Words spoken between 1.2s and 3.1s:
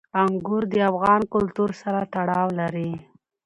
کلتور سره تړاو لري.